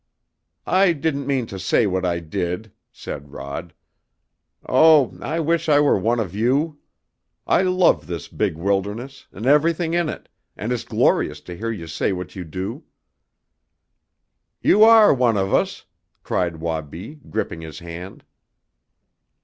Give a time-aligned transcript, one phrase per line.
[0.65, 3.71] "I didn't mean to say what I did," said Rod.
[4.67, 6.79] "Oh, I wish I were one of you!
[7.45, 10.27] I love this big wilderness, and everything in it,
[10.57, 12.83] and it's glorious to hear you say what you do!"
[14.59, 15.85] "You are one of us,"
[16.23, 18.23] cried Wabi, gripping his hand.